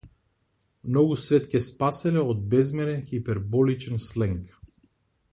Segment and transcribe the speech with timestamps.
[0.93, 4.57] Многу свет ќе спаселе од безмерен хиперболичен сленг.